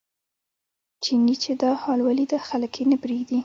چیني 1.03 1.35
چې 1.43 1.51
دا 1.61 1.71
حال 1.81 1.99
ولیده 2.03 2.39
خلک 2.47 2.71
یې 2.79 2.85
نه 2.91 2.97
پرېږدي. 3.03 3.39